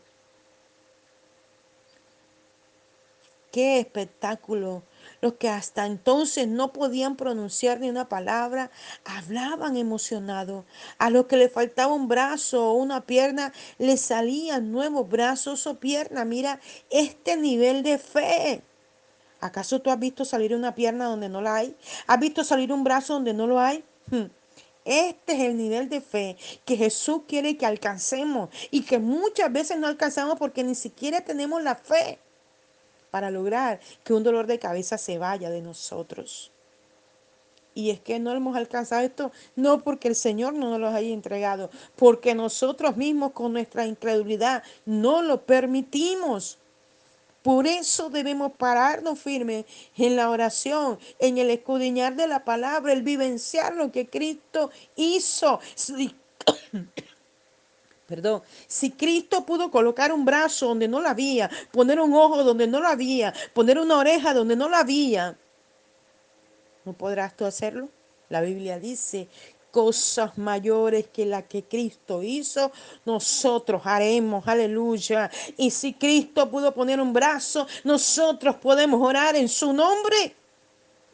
Qué 3.52 3.80
espectáculo. 3.80 4.84
Los 5.24 5.36
que 5.36 5.48
hasta 5.48 5.86
entonces 5.86 6.50
no 6.50 6.74
podían 6.74 7.16
pronunciar 7.16 7.80
ni 7.80 7.90
una 7.90 8.10
palabra, 8.10 8.72
hablaban 9.06 9.78
emocionados. 9.78 10.66
A 10.98 11.10
los 11.10 11.28
que 11.28 11.38
le 11.38 11.48
faltaba 11.48 11.94
un 11.94 12.10
brazo 12.10 12.72
o 12.72 12.74
una 12.74 13.06
pierna, 13.06 13.54
le 13.78 13.96
salían 13.96 14.74
nuevos 14.74 15.08
brazos 15.08 15.66
o 15.66 15.80
piernas. 15.80 16.26
Mira 16.26 16.60
este 16.90 17.38
nivel 17.38 17.84
de 17.84 18.00
fe. 18.00 18.64
¿Acaso 19.40 19.82
tú 19.82 19.92
has 19.92 19.98
visto 19.98 20.26
salir 20.26 20.54
una 20.54 20.76
pierna 20.76 21.06
donde 21.06 21.30
no 21.30 21.40
la 21.40 21.56
hay? 21.56 21.78
¿Has 22.06 22.20
visto 22.20 22.44
salir 22.44 22.74
un 22.74 22.84
brazo 22.84 23.14
donde 23.14 23.34
no 23.34 23.48
lo 23.48 23.62
hay? 23.62 23.82
Hmm. 24.12 24.26
Este 24.84 25.36
es 25.36 25.40
el 25.40 25.56
nivel 25.56 25.88
de 25.88 26.02
fe 26.02 26.36
que 26.66 26.76
Jesús 26.76 27.22
quiere 27.30 27.56
que 27.56 27.66
alcancemos 27.66 28.50
y 28.72 28.82
que 28.82 29.00
muchas 29.00 29.54
veces 29.54 29.80
no 29.80 29.88
alcanzamos 29.88 30.38
porque 30.38 30.66
ni 30.66 30.76
siquiera 30.76 31.22
tenemos 31.22 31.64
la 31.64 31.76
fe 31.76 32.20
para 33.14 33.30
lograr 33.30 33.80
que 34.04 34.12
un 34.12 34.24
dolor 34.24 34.48
de 34.48 34.58
cabeza 34.58 34.98
se 34.98 35.20
vaya 35.20 35.52
de 35.52 35.62
nosotros. 35.62 36.52
Y 37.76 37.92
es 37.92 38.00
que 38.00 38.18
no 38.18 38.32
hemos 38.32 38.56
alcanzado 38.58 39.04
esto 39.04 39.32
no 39.56 39.84
porque 39.84 40.08
el 40.08 40.16
Señor 40.16 40.56
no 40.56 40.72
nos 40.72 40.80
lo 40.80 40.88
haya 40.88 41.14
entregado, 41.14 41.70
porque 41.96 42.34
nosotros 42.34 42.98
mismos 42.98 43.34
con 43.34 43.54
nuestra 43.54 43.86
incredulidad 43.86 44.64
no 44.88 45.22
lo 45.22 45.46
permitimos. 45.46 46.58
Por 47.44 47.68
eso 47.68 48.10
debemos 48.10 48.54
pararnos 48.54 49.20
firmes 49.20 49.66
en 49.96 50.16
la 50.16 50.32
oración, 50.32 50.98
en 51.20 51.38
el 51.38 51.52
escudriñar 51.52 52.16
de 52.16 52.26
la 52.26 52.44
palabra, 52.44 52.94
el 52.94 53.04
vivenciar 53.04 53.76
lo 53.76 53.92
que 53.92 54.08
Cristo 54.08 54.72
hizo. 54.96 55.60
Perdón, 58.08 58.42
si 58.68 58.92
Cristo 58.92 59.46
pudo 59.46 59.72
colocar 59.72 60.12
un 60.12 60.26
brazo 60.26 60.68
donde 60.68 60.88
no 60.88 61.00
lo 61.00 61.08
había, 61.08 61.50
poner 61.72 62.00
un 62.00 62.14
ojo 62.14 62.44
donde 62.44 62.68
no 62.68 62.82
lo 62.82 62.88
había, 62.88 63.34
poner 63.54 63.80
una 63.80 63.98
oreja 63.98 64.34
donde 64.34 64.56
no 64.56 64.68
lo 64.68 64.76
había, 64.76 65.38
¿no 66.84 66.94
podrás 66.94 67.36
tú 67.36 67.46
hacerlo? 67.46 67.88
La 68.30 68.42
Biblia 68.42 68.78
dice 68.78 69.30
cosas 69.72 70.38
mayores 70.38 71.08
que 71.08 71.26
la 71.26 71.42
que 71.42 71.64
Cristo 71.64 72.22
hizo, 72.22 72.72
nosotros 73.06 73.82
haremos, 73.86 74.48
aleluya. 74.48 75.32
Y 75.58 75.72
si 75.72 75.94
Cristo 75.94 76.48
pudo 76.52 76.72
poner 76.76 77.02
un 77.02 77.12
brazo, 77.12 77.66
nosotros 77.84 78.58
podemos 78.58 79.02
orar 79.02 79.36
en 79.36 79.50
su 79.50 79.74
nombre 79.74 80.36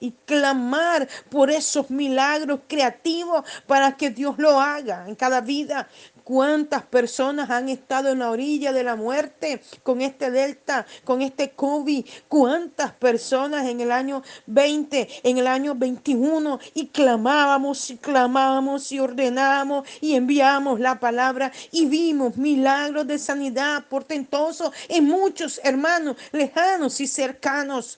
y 0.02 0.12
clamar 0.26 1.08
por 1.30 1.50
esos 1.50 1.90
milagros 1.90 2.60
creativos 2.68 3.44
para 3.66 3.96
que 3.96 4.10
Dios 4.10 4.36
lo 4.38 4.60
haga 4.60 5.08
en 5.08 5.16
cada 5.16 5.40
vida. 5.40 5.88
¿Cuántas 6.30 6.84
personas 6.84 7.50
han 7.50 7.70
estado 7.70 8.10
en 8.10 8.20
la 8.20 8.30
orilla 8.30 8.72
de 8.72 8.84
la 8.84 8.96
muerte 8.96 9.64
con 9.82 10.00
este 10.00 10.30
Delta, 10.30 10.86
con 11.04 11.24
este 11.24 11.54
COVID? 11.54 12.06
¿Cuántas 12.28 12.92
personas 12.92 13.68
en 13.68 13.82
el 13.82 13.92
año 13.92 14.22
20, 14.46 15.10
en 15.24 15.40
el 15.40 15.48
año 15.48 15.74
21 15.74 16.60
y 16.76 16.90
clamábamos 16.90 17.90
y 17.90 17.98
clamábamos 17.98 18.92
y 18.92 19.00
ordenábamos 19.00 19.88
y 20.02 20.14
enviamos 20.14 20.80
la 20.80 21.00
palabra 21.00 21.52
y 21.72 21.88
vimos 21.88 22.38
milagros 22.38 23.08
de 23.08 23.18
sanidad 23.18 23.86
portentosos 23.90 24.72
en 24.88 25.06
muchos 25.06 25.60
hermanos 25.64 26.16
lejanos 26.32 27.02
y 27.02 27.08
cercanos? 27.08 27.98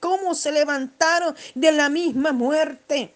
¿Cómo 0.00 0.34
se 0.34 0.52
levantaron 0.52 1.34
de 1.54 1.72
la 1.72 1.88
misma 1.88 2.32
muerte? 2.32 3.14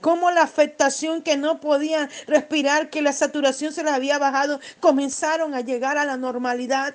Cómo 0.00 0.30
la 0.30 0.42
afectación 0.42 1.22
que 1.22 1.36
no 1.36 1.60
podían 1.60 2.08
respirar, 2.26 2.90
que 2.90 3.02
la 3.02 3.12
saturación 3.12 3.72
se 3.72 3.82
les 3.82 3.92
había 3.92 4.18
bajado, 4.18 4.60
comenzaron 4.80 5.54
a 5.54 5.60
llegar 5.60 5.98
a 5.98 6.04
la 6.04 6.16
normalidad. 6.16 6.94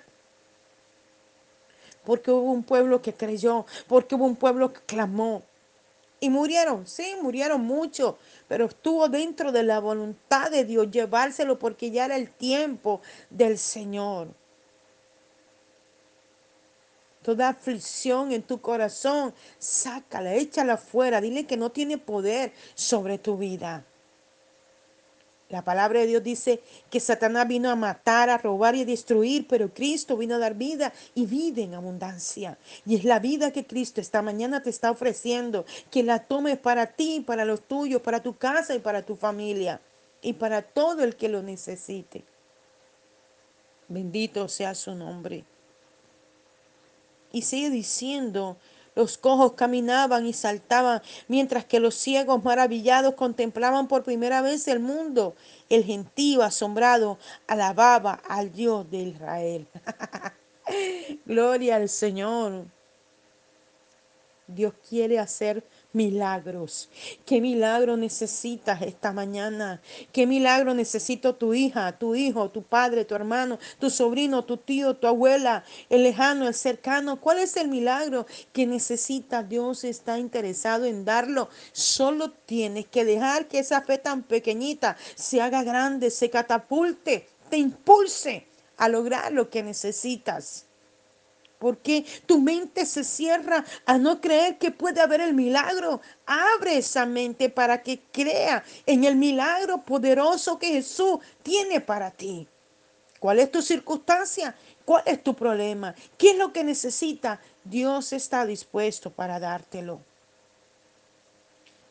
Porque 2.05 2.31
hubo 2.31 2.51
un 2.51 2.63
pueblo 2.63 3.01
que 3.01 3.13
creyó, 3.13 3.65
porque 3.87 4.15
hubo 4.15 4.25
un 4.25 4.35
pueblo 4.35 4.73
que 4.73 4.81
clamó. 4.81 5.43
Y 6.21 6.29
murieron, 6.29 6.85
sí, 6.85 7.15
murieron 7.21 7.61
muchos, 7.61 8.15
pero 8.47 8.65
estuvo 8.65 9.07
dentro 9.07 9.53
de 9.53 9.63
la 9.63 9.79
voluntad 9.79 10.51
de 10.51 10.65
Dios 10.65 10.91
llevárselo 10.91 11.57
porque 11.57 11.91
ya 11.91 12.05
era 12.05 12.17
el 12.17 12.29
tiempo 12.29 13.01
del 13.29 13.57
Señor 13.57 14.38
toda 17.29 17.49
aflicción 17.49 18.31
en 18.31 18.41
tu 18.41 18.59
corazón, 18.59 19.35
sácala, 19.59 20.33
échala 20.33 20.77
fuera, 20.77 21.21
dile 21.21 21.45
que 21.45 21.57
no 21.57 21.69
tiene 21.69 21.99
poder 21.99 22.53
sobre 22.73 23.19
tu 23.19 23.37
vida. 23.37 23.85
La 25.47 25.63
palabra 25.63 25.99
de 25.99 26.07
Dios 26.07 26.23
dice 26.23 26.59
que 26.89 26.99
Satanás 26.99 27.47
vino 27.47 27.69
a 27.69 27.75
matar, 27.75 28.31
a 28.31 28.39
robar 28.39 28.73
y 28.73 28.81
a 28.81 28.85
destruir, 28.85 29.47
pero 29.47 29.71
Cristo 29.71 30.17
vino 30.17 30.35
a 30.35 30.39
dar 30.39 30.55
vida 30.55 30.91
y 31.13 31.27
vida 31.27 31.61
en 31.61 31.75
abundancia. 31.75 32.57
Y 32.83 32.95
es 32.95 33.03
la 33.03 33.19
vida 33.19 33.51
que 33.51 33.67
Cristo 33.67 34.01
esta 34.01 34.23
mañana 34.23 34.63
te 34.63 34.71
está 34.71 34.89
ofreciendo, 34.89 35.65
que 35.91 36.01
la 36.01 36.25
tomes 36.25 36.57
para 36.57 36.87
ti, 36.87 37.23
para 37.23 37.45
los 37.45 37.61
tuyos, 37.61 38.01
para 38.01 38.23
tu 38.23 38.35
casa 38.37 38.73
y 38.73 38.79
para 38.79 39.03
tu 39.03 39.15
familia 39.15 39.79
y 40.23 40.33
para 40.33 40.63
todo 40.63 41.03
el 41.03 41.15
que 41.15 41.29
lo 41.29 41.43
necesite. 41.43 42.23
Bendito 43.87 44.47
sea 44.47 44.73
su 44.73 44.95
nombre. 44.95 45.45
Y 47.31 47.43
sigue 47.43 47.69
diciendo, 47.69 48.57
los 48.95 49.17
cojos 49.17 49.53
caminaban 49.53 50.25
y 50.25 50.33
saltaban, 50.33 51.01
mientras 51.27 51.63
que 51.63 51.79
los 51.79 51.95
ciegos 51.95 52.43
maravillados 52.43 53.13
contemplaban 53.15 53.87
por 53.87 54.03
primera 54.03 54.41
vez 54.41 54.67
el 54.67 54.79
mundo. 54.79 55.35
El 55.69 55.83
gentío 55.83 56.43
asombrado 56.43 57.17
alababa 57.47 58.21
al 58.27 58.51
Dios 58.51 58.89
de 58.91 58.97
Israel. 58.97 59.67
Gloria 61.25 61.77
al 61.77 61.89
Señor. 61.89 62.65
Dios 64.47 64.73
quiere 64.89 65.19
hacer 65.19 65.63
milagros. 65.91 66.89
¿Qué 67.25 67.41
milagro 67.41 67.97
necesitas 67.97 68.81
esta 68.81 69.11
mañana? 69.11 69.81
¿Qué 70.11 70.27
milagro 70.27 70.73
necesito 70.73 71.35
tu 71.35 71.53
hija, 71.53 71.97
tu 71.97 72.15
hijo, 72.15 72.49
tu 72.49 72.63
padre, 72.63 73.05
tu 73.05 73.15
hermano, 73.15 73.57
tu 73.79 73.89
sobrino, 73.89 74.45
tu 74.45 74.57
tío, 74.57 74.95
tu 74.95 75.07
abuela, 75.07 75.63
el 75.89 76.03
lejano, 76.03 76.47
el 76.47 76.53
cercano? 76.53 77.19
¿Cuál 77.19 77.39
es 77.39 77.57
el 77.57 77.67
milagro 77.67 78.27
que 78.53 78.67
necesita? 78.67 79.43
Dios 79.43 79.83
está 79.83 80.19
interesado 80.19 80.85
en 80.85 81.05
darlo. 81.05 81.49
Solo 81.71 82.31
tienes 82.31 82.87
que 82.87 83.05
dejar 83.05 83.47
que 83.47 83.59
esa 83.59 83.81
fe 83.81 83.97
tan 83.97 84.23
pequeñita 84.23 84.95
se 85.15 85.41
haga 85.41 85.63
grande, 85.63 86.11
se 86.11 86.29
catapulte, 86.29 87.27
te 87.49 87.57
impulse 87.57 88.45
a 88.77 88.87
lograr 88.89 89.31
lo 89.31 89.49
que 89.49 89.63
necesitas 89.63 90.68
porque 91.59 92.05
tu 92.25 92.39
mente 92.39 92.85
se 92.85 93.03
cierra 93.03 93.63
a 93.85 93.97
no 93.97 94.19
creer 94.19 94.57
que 94.57 94.71
puede 94.71 95.01
haber 95.01 95.21
el 95.21 95.33
milagro. 95.33 96.01
Abre 96.25 96.77
esa 96.77 97.05
mente 97.05 97.49
para 97.49 97.83
que 97.83 97.99
crea 98.11 98.63
en 98.85 99.03
el 99.03 99.15
milagro 99.15 99.83
poderoso 99.83 100.57
que 100.57 100.67
Jesús 100.67 101.19
tiene 101.43 101.81
para 101.81 102.09
ti. 102.09 102.47
¿Cuál 103.19 103.39
es 103.39 103.51
tu 103.51 103.61
circunstancia? 103.61 104.55
¿Cuál 104.85 105.03
es 105.05 105.21
tu 105.21 105.35
problema? 105.35 105.93
¿Qué 106.17 106.31
es 106.31 106.37
lo 106.37 106.53
que 106.53 106.63
necesita? 106.63 107.41
Dios 107.65 108.13
está 108.13 108.45
dispuesto 108.45 109.11
para 109.11 109.39
dártelo. 109.39 109.99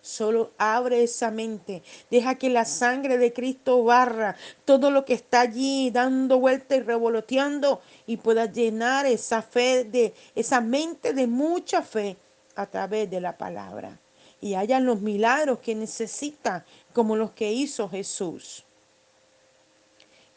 Solo 0.09 0.53
abre 0.57 1.03
esa 1.03 1.31
mente. 1.31 1.83
Deja 2.11 2.37
que 2.37 2.49
la 2.49 2.65
sangre 2.65 3.19
de 3.19 3.35
Cristo 3.35 3.85
barra 3.85 4.37
todo 4.65 4.91
lo 4.91 5.05
que 5.05 5.13
está 5.13 5.43
allí 5.43 5.91
dando 5.91 6.41
vuelta 6.41 6.77
y 6.77 6.81
revoloteando 6.81 7.83
y 8.07 8.17
pueda 8.17 8.47
llenar 8.47 9.05
esa 9.05 9.43
fe 9.43 9.85
de 9.85 10.15
esa 10.35 10.63
mente 10.63 11.13
de 11.13 11.27
mucha 11.27 11.83
fe 11.83 12.17
a 12.57 12.65
través 12.65 13.11
de 13.11 13.21
la 13.21 13.37
palabra. 13.37 14.01
Y 14.41 14.55
hayan 14.55 14.87
los 14.87 15.03
milagros 15.03 15.59
que 15.59 15.75
necesita 15.75 16.65
como 16.95 17.15
los 17.15 17.33
que 17.33 17.53
hizo 17.53 17.87
Jesús. 17.91 18.65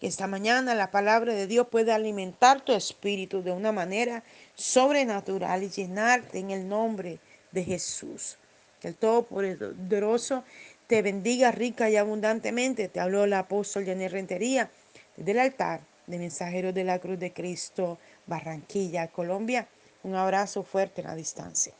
Que 0.01 0.07
esta 0.07 0.27
mañana 0.27 0.75
la 0.75 0.91
palabra 0.91 1.33
de 1.33 1.47
Dios 1.47 1.67
pueda 1.67 1.95
alimentar 1.95 2.59
tu 2.59 2.73
espíritu 2.73 3.41
de 3.41 3.53
una 3.53 3.71
manera 3.71 4.25
sobrenatural 4.53 5.63
y 5.63 5.69
llenarte 5.69 6.39
en 6.39 6.51
el 6.51 6.67
nombre 6.67 7.19
de 7.53 7.63
Jesús. 7.63 8.37
Que 8.81 8.89
el 8.89 8.95
Todopoderoso 8.95 10.43
te 10.87 11.01
bendiga 11.01 11.51
rica 11.51 11.89
y 11.89 11.95
abundantemente. 11.95 12.89
Te 12.89 12.99
habló 12.99 13.23
el 13.23 13.33
apóstol 13.33 13.85
Jenny 13.85 14.09
Rentería 14.09 14.69
desde 15.15 15.31
el 15.31 15.39
altar 15.39 15.81
de 16.07 16.17
Mensajeros 16.17 16.73
de 16.73 16.83
la 16.83 16.99
Cruz 16.99 17.19
de 17.19 17.31
Cristo, 17.31 17.99
Barranquilla, 18.27 19.07
Colombia. 19.07 19.67
Un 20.03 20.15
abrazo 20.15 20.63
fuerte 20.63 21.01
en 21.01 21.07
la 21.07 21.15
distancia. 21.15 21.73